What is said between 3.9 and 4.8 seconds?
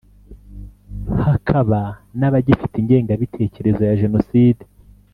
jenoside